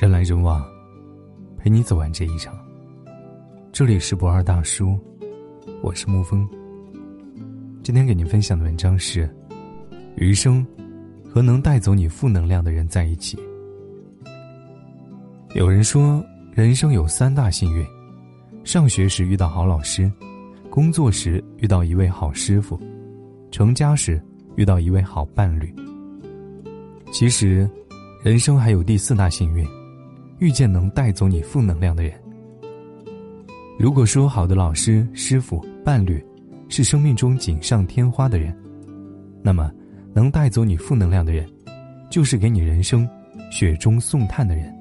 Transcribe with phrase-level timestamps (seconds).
[0.00, 0.66] 人来人往，
[1.58, 2.58] 陪你走完这一场。
[3.70, 4.98] 这里是不二大叔，
[5.82, 6.48] 我是沐风。
[7.82, 9.28] 今天给您分享的文章是：
[10.16, 10.66] 余生
[11.28, 13.38] 和能带走你负能量的人在一起。
[15.54, 16.24] 有人说，
[16.54, 17.86] 人生有三大幸运：
[18.64, 20.10] 上学时遇到好老师，
[20.70, 22.80] 工作时遇到一位好师傅，
[23.50, 24.18] 成家时
[24.56, 25.70] 遇到一位好伴侣。
[27.12, 27.68] 其实，
[28.24, 29.62] 人生还有第四大幸运。
[30.40, 32.12] 遇见能带走你负能量的人。
[33.78, 36.22] 如果说好的老师、师傅、伴侣，
[36.68, 38.56] 是生命中锦上添花的人，
[39.42, 39.70] 那么
[40.14, 41.46] 能带走你负能量的人，
[42.10, 43.08] 就是给你人生
[43.50, 44.74] 雪中送炭的人。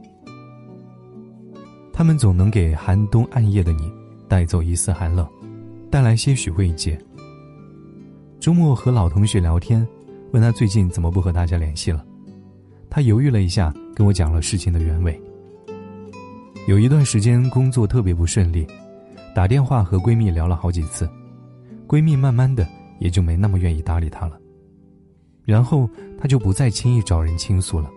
[1.91, 3.91] 他们总能给寒冬暗夜的你
[4.29, 5.27] 带走一丝寒冷，
[5.91, 6.97] 带来些许慰藉。
[8.39, 9.85] 周末和老同学聊天，
[10.31, 12.05] 问他最近怎么不和大家联系了，
[12.89, 15.21] 他犹豫了一下，跟我讲了事情的原委。
[16.69, 18.63] 有一段时间工作特别不顺利，
[19.33, 21.09] 打电话和闺蜜聊了好几次，
[21.87, 22.63] 闺蜜慢慢的
[22.99, 24.39] 也就没那么愿意搭理她了。
[25.45, 27.89] 然后她就不再轻易找人倾诉了。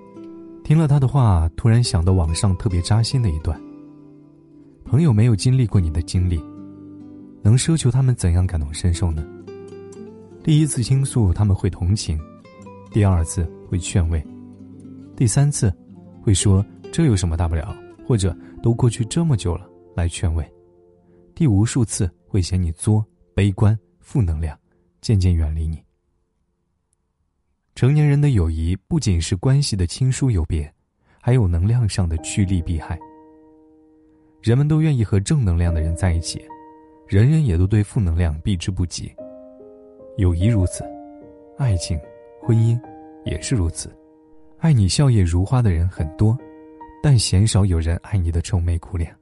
[0.64, 3.61] 听了她的话，突然想到网上特别扎心的一段：
[4.86, 6.42] 朋友没有经历过你的经历，
[7.42, 9.23] 能奢求他们怎样感同身受呢？
[10.42, 12.19] 第一次倾诉他们会同情，
[12.91, 14.25] 第二次会劝慰，
[15.14, 15.70] 第三次
[16.23, 17.77] 会说这有什么大不了，
[18.09, 18.34] 或者。
[18.62, 20.48] 都过去这么久了，来劝慰，
[21.34, 24.56] 第无数次会嫌你作、悲观、负能量，
[25.00, 25.82] 渐渐远离你。
[27.74, 30.72] 成年人的友谊不仅是关系的亲疏有别，
[31.20, 32.98] 还有能量上的趋利避害。
[34.40, 36.44] 人们都愿意和正能量的人在一起，
[37.08, 39.12] 人人也都对负能量避之不及。
[40.18, 40.84] 友谊如此，
[41.58, 41.98] 爱情、
[42.40, 42.78] 婚姻
[43.24, 43.90] 也是如此。
[44.58, 46.38] 爱你笑靥如花的人很多。
[47.03, 49.12] 但鲜少有人爱你的愁眉苦脸。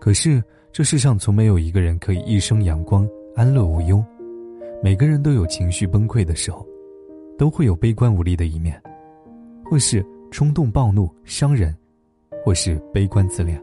[0.00, 3.06] 可是这世上从没有一个人可以一生阳光、
[3.36, 4.02] 安乐无忧，
[4.82, 6.66] 每个人都有情绪崩溃的时候，
[7.36, 8.80] 都会有悲观无力的一面，
[9.64, 11.76] 或是冲动暴怒伤人，
[12.42, 13.62] 或是悲观自恋。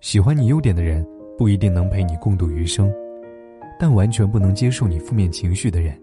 [0.00, 2.90] 喜欢你优点的人不一定能陪你共度余生，
[3.78, 6.00] 但完全不能接受你负面情绪的人，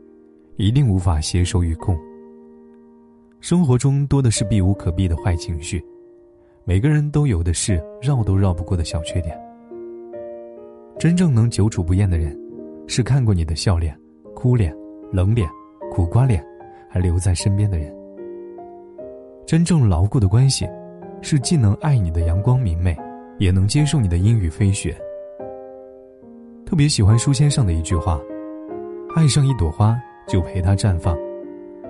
[0.58, 1.98] 一定无法携手与共。
[3.44, 5.84] 生活中多的是避无可避的坏情绪，
[6.64, 9.38] 每个人都有的是绕都绕不过的小缺点。
[10.98, 12.40] 真正能久处不厌的人，
[12.88, 14.00] 是看过你的笑脸、
[14.34, 14.74] 哭脸、
[15.12, 15.46] 冷脸、
[15.92, 16.42] 苦瓜脸，
[16.90, 17.94] 还留在身边的人。
[19.46, 20.66] 真正牢固的关系，
[21.22, 22.98] 是既能爱你的阳光明媚，
[23.40, 24.96] 也能接受你的阴雨飞雪。
[26.66, 28.22] 特别喜欢书签上的一句话
[29.18, 30.00] ：“爱上一朵花，
[30.30, 31.14] 就陪它绽放；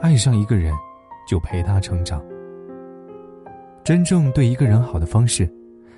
[0.01, 0.73] 爱上一个人。”
[1.27, 2.23] 就陪他成长。
[3.83, 5.49] 真正对一个人好的方式，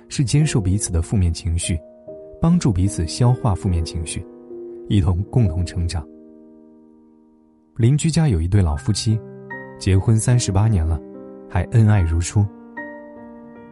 [0.08, 1.78] 是接受彼此的负面情绪，
[2.40, 4.26] 帮助彼此消化负面情绪，
[4.88, 6.06] 一同共同成长。
[7.76, 9.20] 邻居家有一对老夫妻，
[9.78, 11.00] 结婚三十八年了，
[11.48, 12.44] 还恩爱如初。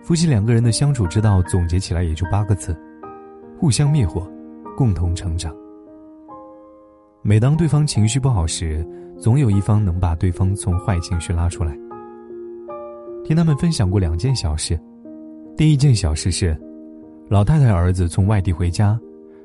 [0.02, 2.76] 夫妻两个人的相处之道，总结起来也就八个字：
[3.58, 4.30] 互相灭火，
[4.76, 5.56] 共同成长。
[7.22, 8.86] 每当对方情绪不好时，
[9.18, 11.76] 总有一方能把对方从坏情绪拉出来。
[13.24, 14.78] 听他们分享过两件小事，
[15.56, 16.56] 第一件小事是，
[17.28, 18.98] 老太太儿子从外地回家，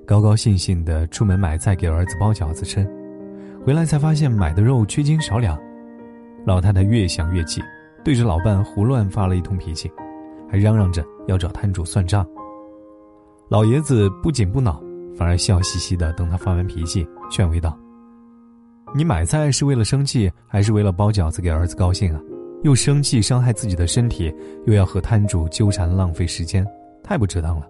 [0.05, 2.85] 高高兴兴的出门买菜给儿子包饺子吃，
[3.65, 5.57] 回来才发现买的肉缺斤少两，
[6.45, 7.61] 老太太越想越气，
[8.03, 9.89] 对着老伴胡乱发了一通脾气，
[10.49, 12.27] 还嚷嚷着要找摊主算账。
[13.47, 14.81] 老爷子不仅不恼。
[15.17, 17.77] 反而笑嘻嘻的等他发完脾气，劝慰道
[18.93, 22.19] ：“你买菜是为了生气，还是为了包饺子给儿子高兴啊？
[22.63, 24.33] 又生气伤害自己的身体，
[24.65, 26.65] 又要和摊主纠缠浪费时间，
[27.03, 27.69] 太不值当了。”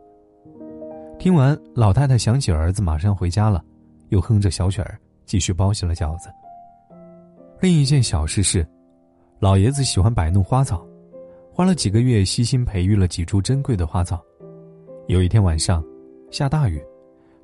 [1.19, 3.61] 听完，老太太想起儿子马上回家了，
[4.09, 6.29] 又哼着小曲儿继续包起了饺子。
[7.59, 8.65] 另一件小事是，
[9.39, 10.87] 老爷子喜欢摆弄花草，
[11.51, 14.23] 花了几个月悉心培育了几株珍贵的花草。
[15.07, 15.83] 有一天晚上，
[16.31, 16.81] 下大雨。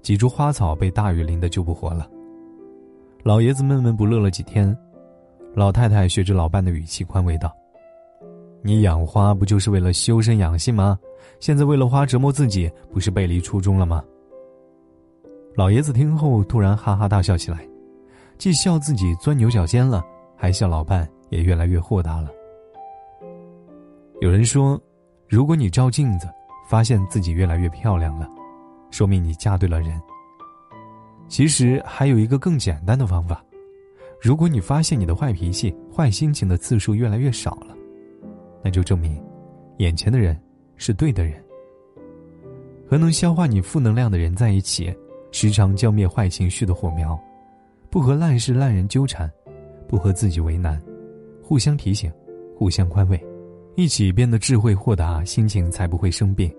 [0.02, 2.08] 几株花草被大雨淋得救不活了。
[3.26, 4.78] 老爷子闷闷不乐了几天，
[5.56, 7.52] 老太太学着老伴的语气宽慰道
[8.62, 10.96] ：“你养花不就是为了修身养性吗？
[11.40, 14.04] 现在为了花折磨自己，不是背离初衷了吗？”
[15.58, 17.68] 老爷子听后突然哈哈大笑起来，
[18.38, 20.04] 既笑自己钻牛角尖了，
[20.38, 22.30] 还笑老伴也越来越豁达了。
[24.22, 24.80] 有人说，
[25.28, 26.28] 如果你照镜子，
[26.70, 28.30] 发现自己越来越漂亮了。
[28.92, 30.00] 说明你嫁对了人。
[31.28, 33.44] 其实还有一个更简单的方法，
[34.22, 37.76] 如果你发现你的坏脾气、坏心情的次数越来越少了，
[38.64, 39.22] 那就证明，
[39.78, 40.40] 眼前的人
[40.76, 41.44] 是对的人。
[42.88, 44.94] 和能消化你负能量的人在一起，
[45.32, 47.18] 时常浇灭坏情绪的火苗；
[47.90, 49.30] 不和烂事烂人纠缠，
[49.88, 50.82] 不和自己为难，
[51.42, 52.12] 互相提醒，
[52.56, 53.20] 互相宽慰，
[53.76, 56.54] 一起变得智慧豁达，心情才不会生病，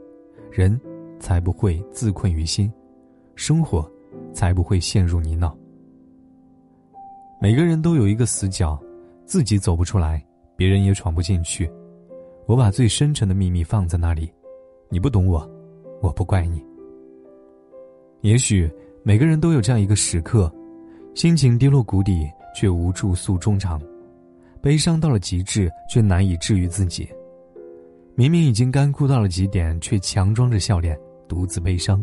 [0.51, 0.79] 人
[1.21, 2.71] 才不会自困于心，
[3.37, 3.89] 生活
[4.33, 5.53] 才不会陷入泥淖。
[7.41, 8.79] 每个人都有一个死角，
[9.25, 10.25] 自己走不出来，
[10.57, 11.71] 别人也闯不进去。
[12.47, 14.33] 我把最深沉的秘密放在那里，
[14.89, 15.49] 你不懂我，
[16.01, 16.65] 我不怪你。
[18.23, 18.71] 也许
[19.03, 20.53] 每个人都有这样一个时刻，
[21.15, 23.81] 心情跌落谷底，却无助诉衷肠，
[24.61, 27.09] 悲伤到了极致，却难以治愈自己。
[28.15, 30.99] 明明已经干枯到了极点，却强装着笑脸，
[31.29, 32.03] 独自悲伤。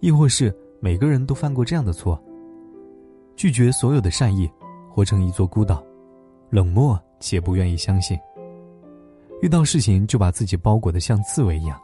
[0.00, 2.18] 亦或是每个人都犯过这样的错，
[3.36, 4.50] 拒绝所有的善意，
[4.88, 5.84] 活成一座孤岛，
[6.48, 8.18] 冷漠且不愿意相信。
[9.42, 11.78] 遇到事情就把自己包裹得像刺猬一样，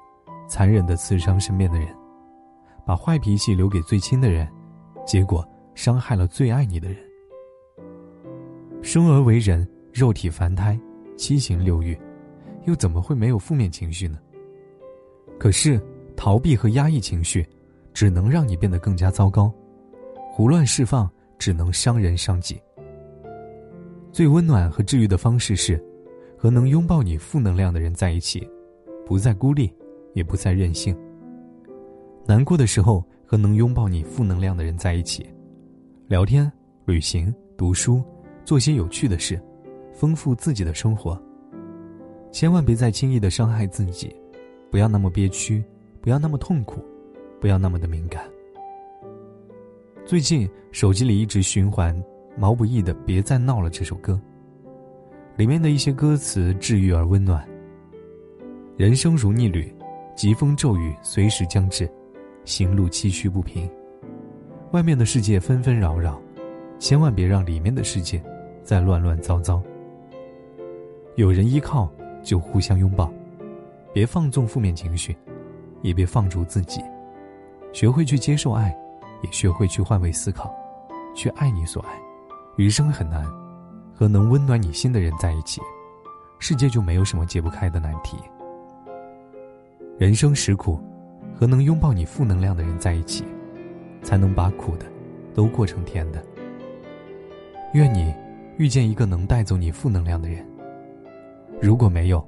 [0.49, 1.89] 残忍地刺伤身边的人，
[2.87, 4.49] 把坏脾气留给最亲的人，
[5.05, 6.97] 结果伤害了最爱你的人。
[8.81, 10.79] 生而为人，肉体凡胎，
[11.19, 11.99] 七情六欲，
[12.65, 14.19] 又怎么会没有负面情绪呢？
[15.39, 15.79] 可是
[16.17, 17.47] 逃避和压抑情绪，
[17.97, 19.51] 只能让你变得更加糟糕；
[20.31, 22.61] 胡乱释放，只能伤人伤己。
[24.13, 25.83] 最温暖和治愈的方式是。
[26.39, 28.47] 和能拥抱你负能量的人在一起，
[29.07, 29.73] 不再孤立，
[30.13, 30.95] 也不再任性。
[32.27, 35.27] 难过的时候，和能拥抱你负能量的人在一起，
[36.07, 36.53] 聊天、
[36.85, 38.03] 旅行、读书，
[38.45, 39.41] 做些有趣的事，
[39.95, 41.19] 丰富自己的生活。
[42.31, 44.15] 千万别再轻易的伤害自己，
[44.71, 45.65] 不要那么憋屈，
[46.03, 46.85] 不要那么痛苦，
[47.41, 48.23] 不要那么的敏感。
[50.05, 51.95] 最近手机里一直循环
[52.37, 54.21] 毛不易的《别再闹了》这首歌。
[55.37, 57.47] 里面的一些歌词治愈而温暖。
[58.77, 59.71] 人生如逆旅，
[60.15, 61.87] 疾风骤雨随时将至，
[62.45, 63.69] 行路崎岖不平。
[64.73, 66.19] 外面的世界纷纷扰扰，
[66.79, 68.23] 千万别让里面的世界
[68.63, 69.63] 再乱乱糟糟。
[71.17, 71.91] 有人依靠
[72.23, 73.13] 就互相拥抱，
[73.93, 75.15] 别放纵负面情绪，
[75.83, 76.81] 也别放逐自己。
[77.73, 78.77] 学会去接受爱，
[79.23, 80.55] 也学会去换位思考，
[81.15, 81.91] 去爱你所爱。
[82.57, 83.27] 余生很难。
[83.99, 85.59] 和能温暖你心的人在一起，
[86.39, 88.19] 世界就没有什么解不开的难题。
[89.97, 90.79] 人生实苦，
[91.35, 93.25] 和能拥抱你负能量的人在一起，
[94.03, 94.85] 才能把苦的
[95.35, 96.23] 都过成甜的。
[97.73, 98.15] 愿你
[98.59, 100.47] 遇见一个能带走你负能量的人。
[101.59, 102.23] 如果没有，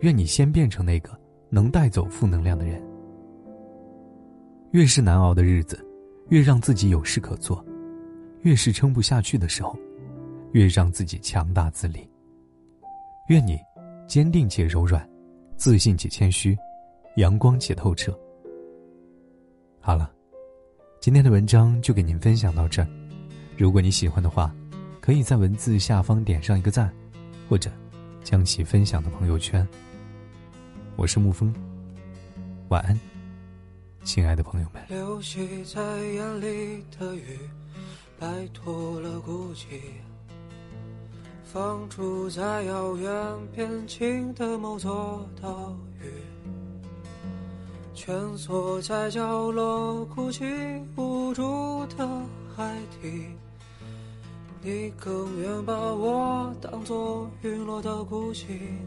[0.00, 1.10] 愿你先变成那个
[1.50, 2.82] 能带走负能量的人。
[4.72, 5.84] 越是难熬的日子，
[6.28, 7.56] 越让自己有事可做；
[8.42, 9.76] 越是撑不下去的时候。
[10.52, 12.10] 越让自己强大自立。
[13.28, 13.56] 愿你
[14.08, 15.08] 坚定且柔软，
[15.56, 16.58] 自信且谦虚，
[17.18, 18.18] 阳光且透彻。
[19.80, 20.10] 好了，
[21.00, 22.84] 今天的文章就给您分享到这。
[23.56, 24.52] 如果你喜欢的话，
[25.00, 26.92] 可以在文字下方点上一个赞，
[27.48, 27.70] 或者
[28.24, 29.64] 将其分享到朋友圈。
[30.96, 31.54] 我是沐风，
[32.70, 32.98] 晚安，
[34.02, 34.82] 亲爱的朋友们。
[34.88, 37.38] 流泻在眼里的雨，
[38.18, 39.80] 摆脱了孤寂。
[41.44, 43.12] 放逐在遥远
[43.54, 46.10] 边境的某座岛屿，
[47.94, 50.44] 蜷缩在角落哭泣
[50.96, 52.08] 无助的
[52.56, 53.26] 海底。
[54.62, 58.78] 你更愿把我当作陨落的孤星，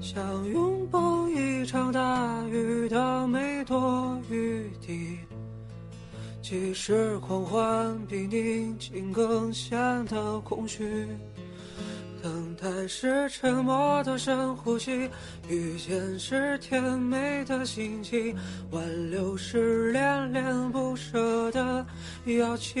[0.00, 5.18] 想拥抱一场大雨的每朵雨滴。
[6.40, 11.08] 即使狂欢比宁静更显得空虚，
[12.22, 15.10] 等待是沉默的深呼吸，
[15.48, 18.36] 遇见是甜美的心情，
[18.70, 21.84] 挽留是恋恋不舍的
[22.26, 22.80] 邀请。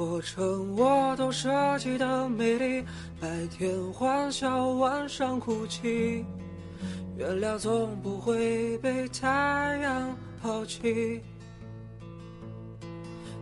[0.00, 2.82] 过程我都设计的美丽，
[3.20, 6.24] 白天欢笑，晚上哭泣，
[7.18, 9.28] 原谅总不会被太
[9.82, 10.16] 阳。
[10.40, 11.20] 抛弃，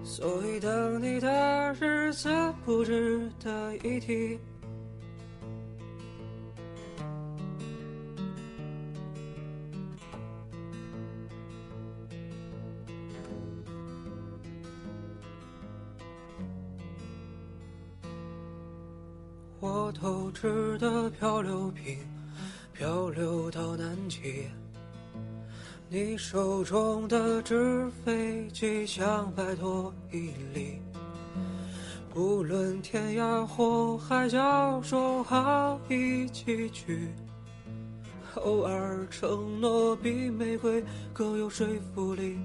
[0.02, 2.28] 所以等你的日子
[2.64, 4.36] 不值得一提。
[20.78, 21.98] 的漂流瓶，
[22.72, 24.46] 漂流到南极。
[25.88, 30.80] 你手中的纸飞机想摆脱引力，
[32.14, 37.08] 无论天涯或海角，说好一起去。
[38.34, 42.38] 偶尔承诺比玫瑰更有说服力。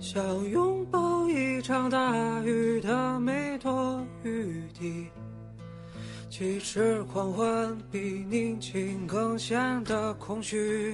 [0.00, 5.08] 想拥抱一场大雨的没多余地，
[6.36, 10.92] 其实狂欢比宁静更显得空虚。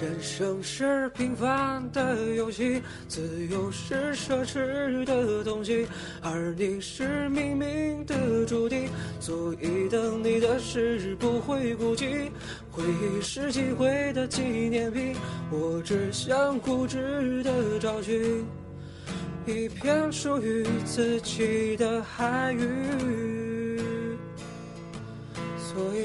[0.00, 5.86] 人生是平凡的游戏，自由是奢侈的东西，
[6.20, 8.88] 而你是命运的注定，
[9.20, 12.28] 所以等你的事不会孤寂。
[12.68, 15.14] 回忆是机会的纪念品，
[15.52, 18.44] 我只想固执的找寻
[19.46, 23.31] 一片属于自己的海域。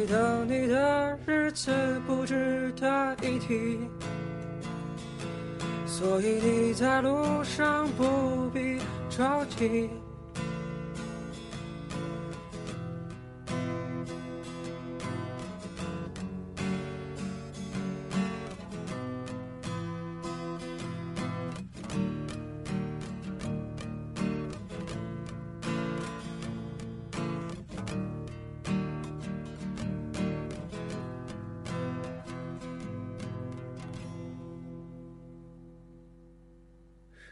[0.08, 1.70] 等你的日子
[2.08, 3.80] 不值得一提，
[5.86, 9.90] 所以你在路上不必着急。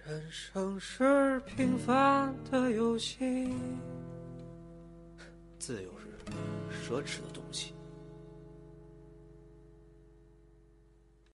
[0.07, 3.50] 人生是平凡的游戏，
[5.57, 5.89] 自由
[6.69, 7.35] 是奢侈的。